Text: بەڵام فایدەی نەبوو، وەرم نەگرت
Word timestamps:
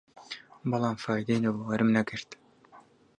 بەڵام 0.69 0.95
فایدەی 1.03 1.41
نەبوو، 1.43 1.67
وەرم 1.69 1.89
نەگرت 1.97 2.29